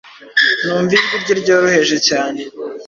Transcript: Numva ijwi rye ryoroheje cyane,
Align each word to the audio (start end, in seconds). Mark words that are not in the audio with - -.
Numva 0.63 0.91
ijwi 0.97 1.15
rye 1.21 1.33
ryoroheje 1.41 1.97
cyane, 2.07 2.41